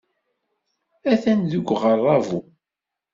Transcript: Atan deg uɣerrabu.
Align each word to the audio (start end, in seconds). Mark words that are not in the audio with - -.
Atan 1.11 1.39
deg 1.51 1.67
uɣerrabu. 1.73 2.39